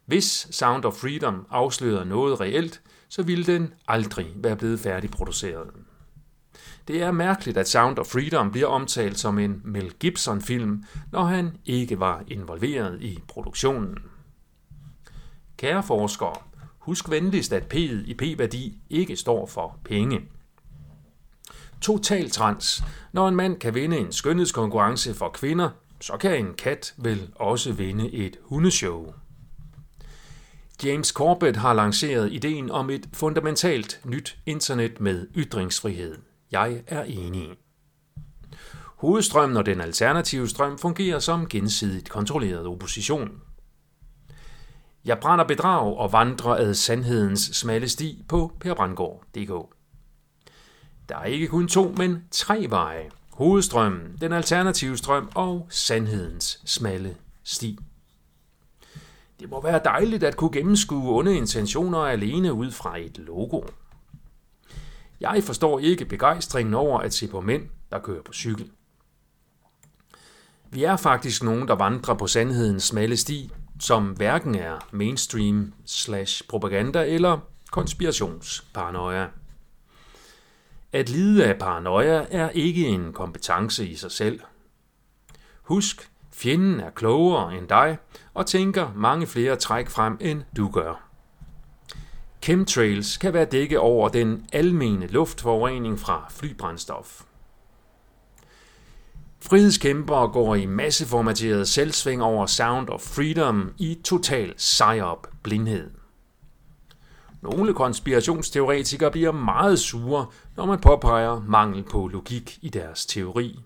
Hvis 0.04 0.48
Sound 0.50 0.84
of 0.84 0.94
Freedom 0.94 1.46
afslørede 1.50 2.06
noget 2.06 2.40
reelt, 2.40 2.82
så 3.08 3.22
ville 3.22 3.46
den 3.46 3.74
aldrig 3.88 4.32
være 4.36 4.56
blevet 4.56 4.80
færdigproduceret. 4.80 5.70
Det 6.88 7.02
er 7.02 7.10
mærkeligt, 7.10 7.58
at 7.58 7.68
Sound 7.68 7.98
of 7.98 8.06
Freedom 8.06 8.50
bliver 8.50 8.66
omtalt 8.66 9.18
som 9.18 9.38
en 9.38 9.60
Mel 9.64 9.92
Gibson-film, 9.98 10.84
når 11.12 11.24
han 11.24 11.56
ikke 11.64 12.00
var 12.00 12.24
involveret 12.28 13.02
i 13.02 13.18
produktionen. 13.28 13.98
Kære 15.56 15.82
forskere, 15.82 16.34
husk 16.78 17.10
venligst, 17.10 17.52
at 17.52 17.74
P'et 17.74 18.04
i 18.06 18.14
P-værdi 18.18 18.80
ikke 18.90 19.16
står 19.16 19.46
for 19.46 19.78
penge. 19.84 20.20
Total 21.80 22.30
trans. 22.30 22.82
Når 23.12 23.28
en 23.28 23.36
mand 23.36 23.56
kan 23.56 23.74
vinde 23.74 23.98
en 23.98 24.12
skønhedskonkurrence 24.12 25.14
for 25.14 25.28
kvinder, 25.28 25.70
så 26.00 26.16
kan 26.16 26.46
en 26.46 26.54
kat 26.54 26.94
vel 26.96 27.30
også 27.34 27.72
vinde 27.72 28.12
et 28.12 28.36
hundeshow. 28.42 29.12
James 30.84 31.08
Corbett 31.08 31.56
har 31.56 31.74
lanceret 31.74 32.32
ideen 32.32 32.70
om 32.70 32.90
et 32.90 33.08
fundamentalt 33.12 34.00
nyt 34.04 34.38
internet 34.46 35.00
med 35.00 35.26
ytringsfrihed. 35.36 36.27
Jeg 36.52 36.82
er 36.86 37.02
enig. 37.02 37.50
Hovedstrømmen 38.96 39.56
og 39.56 39.66
den 39.66 39.80
alternative 39.80 40.48
strøm 40.48 40.78
fungerer 40.78 41.18
som 41.18 41.48
gensidigt 41.48 42.10
kontrolleret 42.10 42.66
opposition. 42.66 43.30
Jeg 45.04 45.18
brænder 45.18 45.44
bedrag 45.44 45.96
og 45.96 46.12
vandrer 46.12 46.54
ad 46.54 46.74
sandhedens 46.74 47.40
smalle 47.40 47.88
sti 47.88 48.24
på 48.28 48.52
perbrandgård.dk. 48.60 49.74
Der 51.08 51.16
er 51.16 51.24
ikke 51.24 51.48
kun 51.48 51.68
to, 51.68 51.94
men 51.96 52.24
tre 52.30 52.66
veje. 52.68 53.10
Hovedstrømmen, 53.32 54.16
den 54.20 54.32
alternative 54.32 54.96
strøm 54.96 55.30
og 55.34 55.66
sandhedens 55.70 56.62
smalle 56.64 57.16
sti. 57.44 57.78
Det 59.40 59.50
må 59.50 59.62
være 59.62 59.80
dejligt 59.84 60.22
at 60.22 60.36
kunne 60.36 60.52
gennemskue 60.52 61.18
onde 61.18 61.36
intentioner 61.36 61.98
alene 61.98 62.52
ud 62.52 62.70
fra 62.70 62.98
et 62.98 63.18
logo. 63.18 63.60
Jeg 65.20 65.42
forstår 65.44 65.78
ikke 65.78 66.04
begejstringen 66.04 66.74
over 66.74 67.00
at 67.00 67.14
se 67.14 67.28
på 67.28 67.40
mænd, 67.40 67.68
der 67.90 67.98
kører 67.98 68.22
på 68.22 68.32
cykel. 68.32 68.70
Vi 70.70 70.84
er 70.84 70.96
faktisk 70.96 71.42
nogen, 71.42 71.68
der 71.68 71.74
vandrer 71.74 72.14
på 72.14 72.26
sandhedens 72.26 72.84
smalle 72.84 73.16
sti, 73.16 73.50
som 73.80 74.10
hverken 74.10 74.54
er 74.54 74.78
mainstream 74.90 75.72
slash 75.86 76.48
propaganda 76.48 77.04
eller 77.04 77.38
konspirationsparanoia. 77.70 79.26
At 80.92 81.08
lide 81.08 81.44
af 81.44 81.58
paranoia 81.58 82.26
er 82.30 82.50
ikke 82.50 82.86
en 82.86 83.12
kompetence 83.12 83.88
i 83.88 83.96
sig 83.96 84.12
selv. 84.12 84.40
Husk, 85.62 86.10
fjenden 86.32 86.80
er 86.80 86.90
klogere 86.90 87.58
end 87.58 87.68
dig 87.68 87.98
og 88.34 88.46
tænker 88.46 88.92
mange 88.94 89.26
flere 89.26 89.56
træk 89.56 89.88
frem, 89.88 90.18
end 90.20 90.42
du 90.56 90.70
gør. 90.70 91.07
Chemtrails 92.42 93.16
kan 93.16 93.32
være 93.32 93.44
dække 93.44 93.80
over 93.80 94.08
den 94.08 94.46
almene 94.52 95.06
luftforurening 95.06 95.98
fra 95.98 96.26
flybrændstof. 96.30 97.22
Frihedskæmpere 99.40 100.28
går 100.28 100.54
i 100.54 100.66
masseformateret 100.66 101.68
selvsving 101.68 102.22
over 102.22 102.46
Sound 102.46 102.88
of 102.88 103.00
Freedom 103.00 103.74
i 103.78 103.98
total 104.04 104.54
sejop 104.56 105.28
blindhed. 105.42 105.90
Nogle 107.42 107.74
konspirationsteoretikere 107.74 109.10
bliver 109.10 109.32
meget 109.32 109.78
sure, 109.78 110.26
når 110.56 110.66
man 110.66 110.80
påpeger 110.80 111.40
mangel 111.40 111.82
på 111.82 112.08
logik 112.08 112.58
i 112.62 112.68
deres 112.68 113.06
teori. 113.06 113.58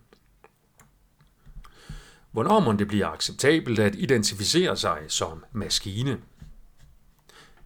Hvornår 2.32 2.60
må 2.60 2.72
det 2.72 2.88
bliver 2.88 3.08
acceptabelt 3.08 3.78
at 3.78 3.94
identificere 3.94 4.76
sig 4.76 4.98
som 5.08 5.44
maskine? 5.52 6.18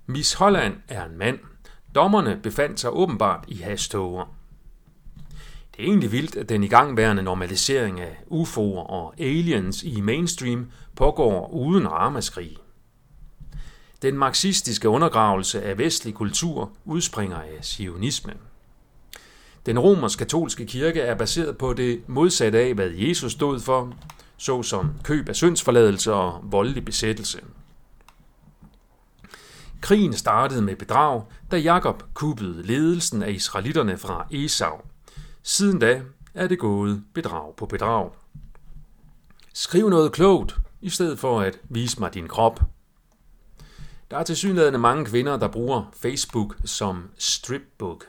Miss 0.07 0.35
Holland 0.35 0.75
er 0.89 1.05
en 1.05 1.19
mand. 1.19 1.39
Dommerne 1.95 2.41
befandt 2.43 2.81
sig 2.81 2.91
åbenbart 2.93 3.45
i 3.49 3.57
hastoger. 3.57 4.25
Det 5.77 5.83
er 5.83 5.89
egentlig 5.89 6.13
vildt, 6.13 6.37
at 6.37 6.49
den 6.49 6.65
igangværende 6.65 7.23
normalisering 7.23 8.01
af 8.01 8.17
UFO'er 8.31 8.91
og 8.91 9.15
aliens 9.19 9.83
i 9.83 10.01
mainstream 10.01 10.71
pågår 10.97 11.49
uden 11.49 11.93
ramaskrig. 11.93 12.57
Den 14.03 14.19
marxistiske 14.19 14.89
undergravelse 14.89 15.63
af 15.63 15.79
vestlig 15.79 16.15
kultur 16.15 16.71
udspringer 16.85 17.37
af 17.37 17.59
sionisme. 17.61 18.33
Den 19.67 19.79
romersk-katolske 19.79 20.67
kirke 20.67 21.01
er 21.01 21.15
baseret 21.15 21.59
på 21.59 21.73
det 21.73 22.09
modsatte 22.09 22.59
af, 22.59 22.75
hvad 22.75 22.91
Jesus 22.91 23.33
stod 23.33 23.61
for, 23.61 23.93
såsom 24.37 24.91
køb 25.03 25.29
af 25.29 25.37
syndsforladelse 25.37 26.13
og 26.13 26.41
voldelig 26.43 26.85
besættelse. 26.85 27.41
Krigen 29.87 30.13
startede 30.13 30.63
med 30.63 30.77
bedrag, 30.77 31.23
da 31.51 31.57
Jakob 31.57 32.03
kuppede 32.15 32.63
ledelsen 32.63 33.23
af 33.23 33.31
israelitterne 33.31 33.99
fra 33.99 34.27
Esau. 34.31 34.81
Siden 35.43 35.79
da 35.79 36.03
er 36.35 36.47
det 36.47 36.59
gået 36.59 37.05
bedrag 37.15 37.57
på 37.57 37.67
bedrag. 37.67 38.11
Skriv 39.55 39.89
noget 39.89 40.13
klogt, 40.13 40.57
i 40.81 40.91
stedet 40.91 41.19
for 41.19 41.41
at 41.41 41.59
vise 41.69 42.01
mig 42.01 42.15
din 42.15 42.29
krop. 42.29 42.61
Der 44.11 44.19
er 44.19 44.23
tilsyneladende 44.23 44.79
mange 44.79 45.05
kvinder, 45.05 45.37
der 45.37 45.49
bruger 45.49 45.91
Facebook 45.97 46.57
som 46.65 47.11
stripbook. 47.19 48.05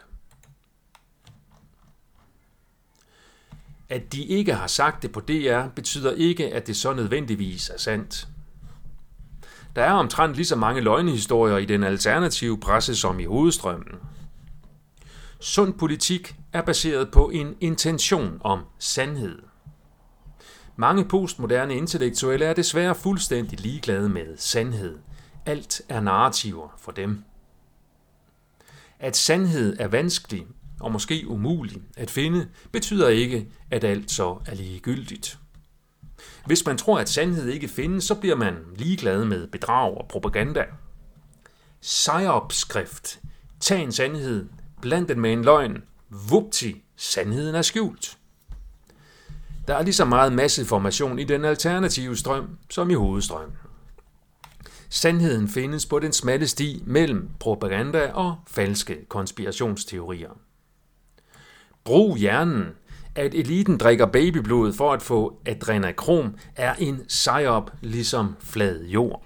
At 3.89 4.13
de 4.13 4.23
ikke 4.23 4.53
har 4.53 4.67
sagt 4.67 5.03
det 5.03 5.11
på 5.11 5.19
DR, 5.19 5.67
betyder 5.75 6.11
ikke, 6.11 6.53
at 6.53 6.67
det 6.67 6.77
så 6.77 6.93
nødvendigvis 6.93 7.69
er 7.69 7.77
sandt. 7.77 8.27
Der 9.77 9.83
er 9.83 9.93
omtrent 9.93 10.35
lige 10.35 10.45
så 10.45 10.55
mange 10.55 10.81
løgnehistorier 10.81 11.57
i 11.57 11.65
den 11.65 11.83
alternative 11.83 12.59
presse 12.59 12.95
som 12.95 13.19
i 13.19 13.25
hovedstrømmen. 13.25 13.95
Sund 15.39 15.73
politik 15.73 16.35
er 16.53 16.61
baseret 16.61 17.11
på 17.11 17.29
en 17.29 17.55
intention 17.61 18.41
om 18.43 18.59
sandhed. 18.79 19.39
Mange 20.75 21.05
postmoderne 21.05 21.75
intellektuelle 21.75 22.45
er 22.45 22.53
desværre 22.53 22.95
fuldstændig 22.95 23.59
ligeglade 23.59 24.09
med 24.09 24.37
sandhed. 24.37 24.97
Alt 25.45 25.81
er 25.89 25.99
narrativer 25.99 26.75
for 26.77 26.91
dem. 26.91 27.23
At 28.99 29.17
sandhed 29.17 29.77
er 29.79 29.87
vanskelig 29.87 30.45
og 30.79 30.91
måske 30.91 31.23
umulig 31.27 31.81
at 31.97 32.11
finde, 32.11 32.47
betyder 32.71 33.07
ikke, 33.07 33.47
at 33.71 33.83
alt 33.83 34.11
så 34.11 34.37
er 34.45 34.55
ligegyldigt. 34.55 35.39
Hvis 36.45 36.65
man 36.65 36.77
tror, 36.77 36.99
at 36.99 37.09
sandhed 37.09 37.47
ikke 37.47 37.67
findes, 37.67 38.03
så 38.03 38.15
bliver 38.15 38.35
man 38.35 38.55
ligeglad 38.75 39.25
med 39.25 39.47
bedrag 39.47 39.97
og 39.97 40.05
propaganda. 40.09 40.65
Sejopskrift. 41.81 43.19
Tag 43.59 43.83
en 43.83 43.91
sandhed, 43.91 44.45
bland 44.81 45.07
den 45.07 45.19
med 45.19 45.33
en 45.33 45.45
løgn, 45.45 45.83
Vupti, 46.09 46.83
sandheden 46.95 47.55
er 47.55 47.61
skjult. 47.61 48.17
Der 49.67 49.75
er 49.75 49.83
lige 49.83 49.93
så 49.93 50.05
meget 50.05 50.33
masseformation 50.33 51.19
i 51.19 51.23
den 51.23 51.45
alternative 51.45 52.17
strøm 52.17 52.57
som 52.69 52.89
i 52.89 52.93
hovedstrømmen. 52.93 53.57
Sandheden 54.89 55.47
findes 55.47 55.85
på 55.85 55.99
den 55.99 56.13
smalle 56.13 56.47
sti 56.47 56.83
mellem 56.85 57.29
propaganda 57.39 58.11
og 58.11 58.35
falske 58.47 59.05
konspirationsteorier. 59.09 60.29
Brug 61.83 62.17
hjernen. 62.17 62.65
At 63.17 63.33
eliten 63.33 63.77
drikker 63.77 64.05
babyblod 64.05 64.73
for 64.73 64.93
at 64.93 65.01
få 65.01 65.39
adrenokrom 65.45 66.35
er 66.55 66.73
en 66.73 67.03
sejop 67.07 67.71
ligesom 67.81 68.35
flad 68.39 68.83
jord. 68.83 69.25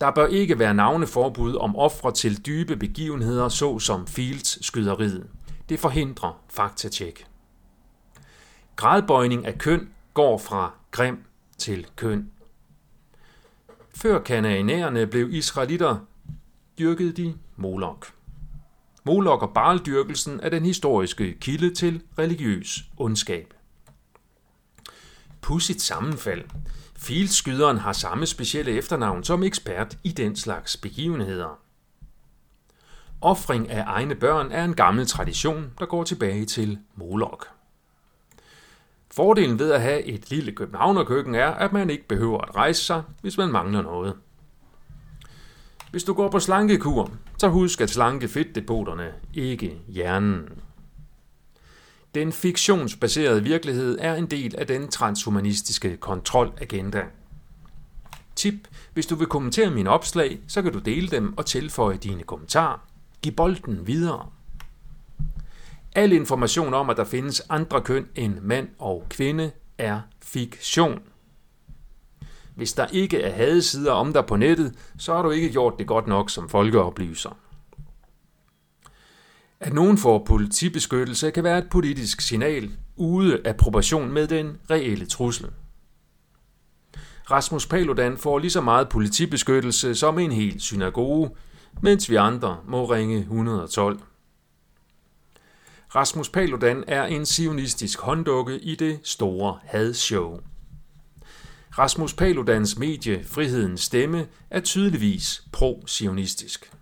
Der 0.00 0.10
bør 0.10 0.26
ikke 0.26 0.58
være 0.58 0.74
navneforbud 0.74 1.56
om 1.56 1.76
ofre 1.76 2.12
til 2.12 2.46
dybe 2.46 2.76
begivenheder, 2.76 3.48
såsom 3.48 4.06
Fields 4.06 4.66
skyderiet. 4.66 5.26
Det 5.68 5.78
forhindrer 5.78 6.42
faktatjek. 6.48 7.26
Gradbøjning 8.76 9.46
af 9.46 9.58
køn 9.58 9.88
går 10.14 10.38
fra 10.38 10.72
grim 10.90 11.18
til 11.58 11.86
køn. 11.96 12.30
Før 13.96 14.22
kananæerne 14.22 15.06
blev 15.06 15.32
israelitter, 15.32 15.96
dyrkede 16.78 17.12
de 17.12 17.34
Molok. 17.56 18.06
Molok 19.06 19.42
og 19.42 19.54
Baal-dyrkelsen 19.54 20.40
er 20.42 20.48
den 20.48 20.64
historiske 20.64 21.34
kilde 21.40 21.74
til 21.74 22.02
religiøs 22.18 22.84
ondskab. 22.96 23.54
Pudsigt 25.40 25.82
sammenfald. 25.82 26.44
Filskyderen 26.96 27.78
har 27.78 27.92
samme 27.92 28.26
specielle 28.26 28.72
efternavn 28.72 29.24
som 29.24 29.42
ekspert 29.42 29.98
i 30.04 30.08
den 30.08 30.36
slags 30.36 30.76
begivenheder. 30.76 31.58
Offring 33.20 33.70
af 33.70 33.84
egne 33.86 34.14
børn 34.14 34.52
er 34.52 34.64
en 34.64 34.74
gammel 34.74 35.06
tradition, 35.06 35.72
der 35.78 35.86
går 35.86 36.04
tilbage 36.04 36.44
til 36.44 36.78
Molok. 36.94 37.46
Fordelen 39.14 39.58
ved 39.58 39.72
at 39.72 39.82
have 39.82 40.02
et 40.02 40.30
lille 40.30 40.52
københavnerkøkken 40.52 41.34
er, 41.34 41.50
at 41.50 41.72
man 41.72 41.90
ikke 41.90 42.08
behøver 42.08 42.40
at 42.40 42.56
rejse 42.56 42.84
sig, 42.84 43.02
hvis 43.20 43.38
man 43.38 43.48
mangler 43.48 43.82
noget. 43.82 44.14
Hvis 45.94 46.04
du 46.04 46.14
går 46.14 46.28
på 46.28 46.40
slankekur, 46.40 47.10
så 47.38 47.48
husk 47.48 47.80
at 47.80 47.90
slanke 47.90 48.28
fedtdepoterne, 48.28 49.12
ikke 49.34 49.78
hjernen. 49.88 50.48
Den 52.14 52.32
fiktionsbaserede 52.32 53.42
virkelighed 53.42 53.98
er 54.00 54.14
en 54.14 54.26
del 54.26 54.54
af 54.58 54.66
den 54.66 54.88
transhumanistiske 54.88 55.96
kontrolagenda. 55.96 57.02
Tip, 58.36 58.54
hvis 58.92 59.06
du 59.06 59.14
vil 59.14 59.26
kommentere 59.26 59.70
mine 59.70 59.90
opslag, 59.90 60.40
så 60.48 60.62
kan 60.62 60.72
du 60.72 60.78
dele 60.78 61.08
dem 61.08 61.38
og 61.38 61.46
tilføje 61.46 61.96
dine 61.96 62.22
kommentarer. 62.22 62.78
Giv 63.22 63.32
bolden 63.32 63.86
videre. 63.86 64.26
Al 65.94 66.12
information 66.12 66.74
om, 66.74 66.90
at 66.90 66.96
der 66.96 67.04
findes 67.04 67.42
andre 67.48 67.80
køn 67.80 68.06
end 68.14 68.40
mand 68.40 68.68
og 68.78 69.06
kvinde, 69.10 69.50
er 69.78 70.00
fiktion. 70.22 71.00
Hvis 72.54 72.72
der 72.72 72.86
ikke 72.86 73.20
er 73.20 73.32
hadesider 73.32 73.92
om 73.92 74.12
dig 74.12 74.26
på 74.26 74.36
nettet, 74.36 74.74
så 74.98 75.14
har 75.14 75.22
du 75.22 75.30
ikke 75.30 75.50
gjort 75.50 75.74
det 75.78 75.86
godt 75.86 76.06
nok 76.06 76.30
som 76.30 76.48
folkeoplyser. 76.48 77.36
At 79.60 79.72
nogen 79.72 79.98
får 79.98 80.24
politibeskyttelse 80.26 81.30
kan 81.30 81.44
være 81.44 81.58
et 81.58 81.70
politisk 81.70 82.20
signal 82.20 82.70
ude 82.96 83.40
af 83.44 83.56
proportion 83.56 84.12
med 84.12 84.26
den 84.26 84.58
reelle 84.70 85.06
trussel. 85.06 85.50
Rasmus 87.30 87.66
Paludan 87.66 88.16
får 88.16 88.38
lige 88.38 88.50
så 88.50 88.60
meget 88.60 88.88
politibeskyttelse 88.88 89.94
som 89.94 90.18
en 90.18 90.32
hel 90.32 90.60
synagoge, 90.60 91.30
mens 91.82 92.10
vi 92.10 92.16
andre 92.16 92.58
må 92.66 92.84
ringe 92.84 93.18
112. 93.18 94.00
Rasmus 95.94 96.28
Paludan 96.28 96.84
er 96.86 97.04
en 97.04 97.26
sionistisk 97.26 98.00
hånddukke 98.00 98.58
i 98.58 98.74
det 98.74 99.00
store 99.02 99.58
hadshow. 99.62 100.40
Rasmus 101.78 102.14
Paludans 102.14 102.78
medie 102.78 103.24
Frihedens 103.24 103.80
Stemme 103.80 104.26
er 104.50 104.60
tydeligvis 104.60 105.44
pro-sionistisk. 105.52 106.72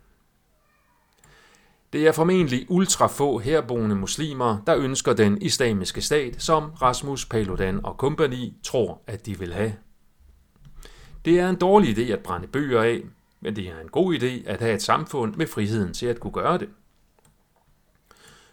Det 1.93 2.07
er 2.07 2.13
formentlig 2.13 2.67
ultra 2.69 3.07
få 3.07 3.39
herboende 3.39 3.97
muslimer, 3.97 4.59
der 4.67 4.77
ønsker 4.77 5.13
den 5.13 5.43
islamiske 5.43 6.01
stat, 6.01 6.43
som 6.43 6.71
Rasmus 6.71 7.27
Paludan 7.27 7.85
og 7.85 7.97
kompagni 7.99 8.55
tror, 8.65 9.03
at 9.07 9.27
de 9.27 9.39
vil 9.39 9.55
have. 9.55 9.75
Det 11.25 11.41
er 11.41 11.49
en 11.49 11.57
dårlig 11.57 11.99
idé 11.99 12.13
at 12.13 12.21
brænde 12.21 12.47
bøger 12.47 12.83
af, 12.83 13.03
men 13.41 13.57
det 13.57 13.69
er 13.69 13.81
en 13.81 13.89
god 13.89 14.15
idé 14.15 14.51
at 14.51 14.61
have 14.61 14.75
et 14.75 14.83
samfund 14.83 15.35
med 15.35 15.47
friheden 15.47 15.95
til 15.95 16.07
at 16.07 16.21
kunne 16.21 16.33
gøre 16.33 16.59
det. 16.59 16.69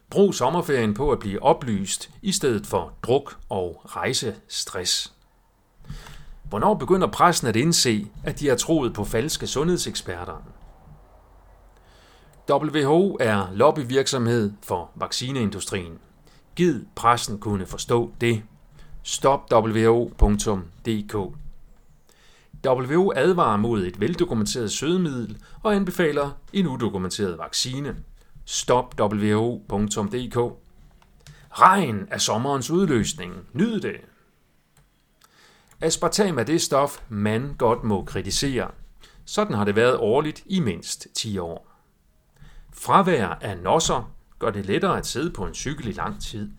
Brug 0.10 0.36
sommerferien 0.36 0.94
på 0.94 1.12
at 1.12 1.20
blive 1.20 1.44
oplyst 1.44 2.12
i 2.22 2.32
stedet 2.32 2.68
for 2.68 2.94
druk 3.04 3.38
og 3.50 3.82
rejsestress. 3.86 5.19
Hvornår 6.50 6.74
begynder 6.74 7.08
pressen 7.08 7.48
at 7.48 7.56
indse, 7.56 8.08
at 8.24 8.40
de 8.40 8.48
har 8.48 8.56
troet 8.56 8.94
på 8.94 9.04
falske 9.04 9.48
sundhedseksperter? 9.48 10.44
WHO 12.52 13.18
er 13.20 13.48
lobbyvirksomhed 13.54 14.52
for 14.64 14.92
vaccineindustrien. 14.96 16.00
Gid 16.56 16.86
pressen 16.96 17.40
kunne 17.40 17.66
forstå 17.66 18.12
det. 18.22 18.44
StopWO.dk 19.04 21.16
WHO 22.68 23.12
advarer 23.16 23.58
mod 23.58 23.84
et 23.84 24.00
veldokumenteret 24.00 24.72
sødemiddel 24.72 25.38
og 25.64 25.76
anbefaler 25.76 26.30
en 26.54 26.68
udokumenteret 26.68 27.38
vaccine. 27.38 27.96
StopWO.dk 28.46 30.38
Regn 31.52 32.08
er 32.12 32.18
sommerens 32.18 32.72
udløsning. 32.72 33.34
Nyd 33.54 33.80
det! 33.80 33.96
Aspartam 35.82 36.40
er 36.40 36.44
det 36.44 36.62
stof, 36.62 37.02
man 37.10 37.56
godt 37.58 37.84
må 37.84 38.04
kritisere. 38.04 38.72
Sådan 39.26 39.56
har 39.56 39.66
det 39.66 39.76
været 39.76 39.98
årligt 39.98 40.44
i 40.46 40.60
mindst 40.60 41.08
10 41.16 41.38
år. 41.38 41.72
Fravær 42.74 43.28
af 43.28 43.58
nosser 43.58 44.12
gør 44.40 44.50
det 44.50 44.66
lettere 44.66 44.98
at 44.98 45.08
sidde 45.08 45.32
på 45.32 45.46
en 45.46 45.54
cykel 45.54 45.88
i 45.88 45.92
lang 45.92 46.22
tid. 46.22 46.52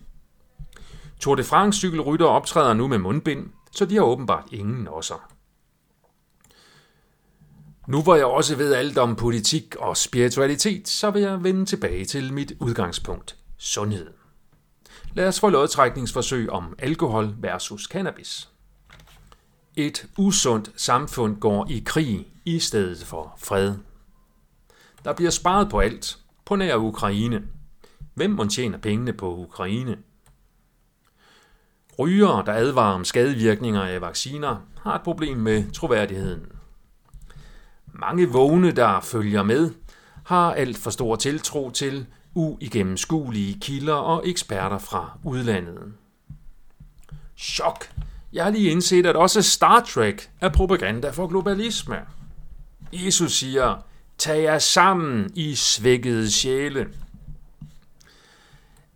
Tour 1.19 1.35
de 1.35 1.43
France 1.43 1.79
cykelrytter 1.79 2.25
optræder 2.25 2.73
nu 2.73 2.87
med 2.87 2.97
mundbind, 2.97 3.49
så 3.71 3.85
de 3.85 3.95
har 3.95 4.03
åbenbart 4.03 4.45
ingen 4.51 4.83
nosser. 4.83 5.31
Nu 7.87 8.01
hvor 8.01 8.15
jeg 8.15 8.25
også 8.25 8.55
ved 8.55 8.73
alt 8.73 8.97
om 8.97 9.15
politik 9.15 9.75
og 9.75 9.97
spiritualitet, 9.97 10.87
så 10.87 11.11
vil 11.11 11.21
jeg 11.21 11.43
vende 11.43 11.65
tilbage 11.65 12.05
til 12.05 12.33
mit 12.33 12.53
udgangspunkt. 12.59 13.37
Sundhed. 13.57 14.07
Lad 15.13 15.27
os 15.27 15.39
få 15.39 15.49
lodtrækningsforsøg 15.49 16.49
om 16.49 16.75
alkohol 16.79 17.35
versus 17.37 17.83
cannabis. 17.83 18.50
Et 19.75 20.07
usundt 20.17 20.71
samfund 20.75 21.39
går 21.39 21.67
i 21.69 21.83
krig 21.85 22.27
i 22.45 22.59
stedet 22.59 23.05
for 23.05 23.35
fred. 23.37 23.75
Der 25.03 25.13
bliver 25.13 25.31
sparet 25.31 25.69
på 25.69 25.79
alt, 25.79 26.17
på 26.45 26.55
nær 26.55 26.75
Ukraine. 26.75 27.43
Hvem 28.13 28.31
må 28.31 28.45
tjener 28.45 28.77
pengene 28.77 29.13
på 29.13 29.35
Ukraine? 29.35 29.97
Rygere, 31.99 32.45
der 32.45 32.53
advarer 32.53 32.93
om 32.93 33.05
skadevirkninger 33.05 33.81
af 33.81 34.01
vacciner, 34.01 34.57
har 34.81 34.95
et 34.95 35.01
problem 35.01 35.37
med 35.37 35.71
troværdigheden. 35.71 36.45
Mange 37.85 38.29
vågne, 38.29 38.71
der 38.71 38.99
følger 38.99 39.43
med, 39.43 39.71
har 40.25 40.53
alt 40.53 40.77
for 40.77 40.89
stor 40.89 41.15
tiltro 41.15 41.69
til 41.69 42.05
uigennemskuelige 42.33 43.59
kilder 43.59 43.93
og 43.93 44.29
eksperter 44.29 44.77
fra 44.77 45.17
udlandet. 45.23 45.93
Chok! 47.37 47.85
Jeg 48.33 48.43
har 48.43 48.51
lige 48.51 48.71
indset, 48.71 49.05
at 49.05 49.15
også 49.15 49.41
Star 49.41 49.79
Trek 49.79 50.29
er 50.41 50.49
propaganda 50.49 51.09
for 51.09 51.27
globalisme. 51.27 51.97
Jesus 52.93 53.33
siger, 53.33 53.85
tag 54.17 54.43
jer 54.43 54.59
sammen 54.59 55.31
i 55.35 55.55
svækkede 55.55 56.31
sjæle. 56.31 56.87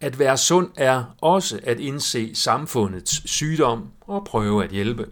At 0.02 0.20
være 0.20 0.38
sund 0.38 0.70
er 0.76 1.04
også 1.22 1.60
at 1.64 1.80
indse 1.80 2.36
samfundets 2.36 3.30
sygdom 3.30 3.92
og 4.02 4.26
prøve 4.26 4.64
at 4.64 4.72
hjælpe. 4.72 5.10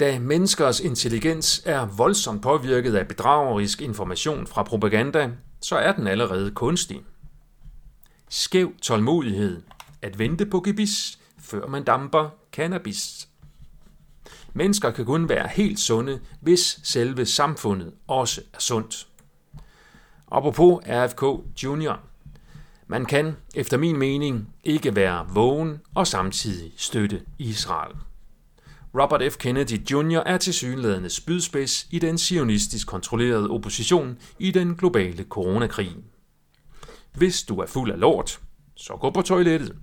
Da 0.00 0.18
menneskers 0.18 0.80
intelligens 0.80 1.62
er 1.64 1.86
voldsomt 1.86 2.42
påvirket 2.42 2.94
af 2.94 3.08
bedragerisk 3.08 3.80
information 3.82 4.46
fra 4.46 4.62
propaganda, 4.62 5.30
så 5.62 5.76
er 5.76 5.92
den 5.92 6.06
allerede 6.06 6.50
kunstig. 6.50 7.00
Skæv 8.28 8.72
tålmodighed. 8.82 9.62
At 10.02 10.18
vente 10.18 10.46
på 10.46 10.60
gebis, 10.60 11.18
før 11.40 11.66
man 11.66 11.84
damper 11.84 12.30
cannabis. 12.52 13.28
Mennesker 14.52 14.90
kan 14.90 15.04
kun 15.04 15.28
være 15.28 15.48
helt 15.48 15.78
sunde, 15.78 16.20
hvis 16.40 16.80
selve 16.82 17.26
samfundet 17.26 17.92
også 18.06 18.40
er 18.54 18.58
sundt. 18.58 19.06
Apropos 20.32 20.82
RFK 20.86 21.22
Junior. 21.62 22.00
Man 22.86 23.04
kan, 23.04 23.36
efter 23.54 23.76
min 23.76 23.96
mening, 23.96 24.54
ikke 24.64 24.96
være 24.96 25.26
vågen 25.28 25.80
og 25.94 26.06
samtidig 26.06 26.72
støtte 26.76 27.22
Israel. 27.38 27.96
Robert 28.94 29.32
F. 29.32 29.36
Kennedy 29.36 29.90
Jr. 29.90 30.22
er 30.26 30.38
til 30.38 30.54
synlædende 30.54 31.10
spydspids 31.10 31.86
i 31.90 31.98
den 31.98 32.18
sionistisk 32.18 32.86
kontrollerede 32.86 33.50
opposition 33.50 34.18
i 34.38 34.50
den 34.50 34.74
globale 34.74 35.24
coronakrig. 35.24 35.96
Hvis 37.12 37.42
du 37.42 37.58
er 37.58 37.66
fuld 37.66 37.92
af 37.92 38.00
lort, 38.00 38.40
så 38.76 38.96
gå 38.96 39.10
på 39.10 39.22
toilettet. 39.22 39.76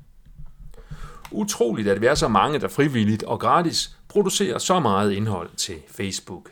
Utroligt, 1.32 1.88
at 1.88 2.02
vi 2.02 2.06
er 2.06 2.16
så 2.16 2.28
mange, 2.28 2.60
der 2.60 2.68
frivilligt 2.68 3.24
og 3.24 3.40
gratis 3.40 3.92
producerer 4.08 4.58
så 4.58 4.80
meget 4.80 5.12
indhold 5.12 5.50
til 5.58 5.76
Facebook. 5.92 6.50